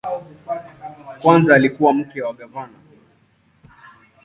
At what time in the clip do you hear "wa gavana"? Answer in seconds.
2.21-2.73